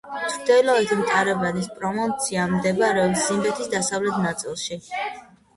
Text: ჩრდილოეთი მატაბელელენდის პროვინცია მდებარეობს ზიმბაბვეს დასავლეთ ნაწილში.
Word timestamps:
ჩრდილოეთი 0.35 0.95
მატაბელელენდის 1.01 1.67
პროვინცია 1.81 2.45
მდებარეობს 2.55 3.27
ზიმბაბვეს 3.29 3.71
დასავლეთ 3.77 4.19
ნაწილში. 4.25 4.81